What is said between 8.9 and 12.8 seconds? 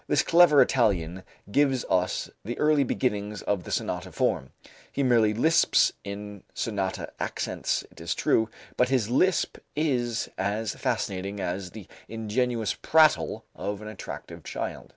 lisp is as fascinating as the ingenuous